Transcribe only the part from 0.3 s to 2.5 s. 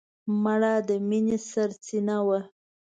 مړه د مینې سرڅینه وه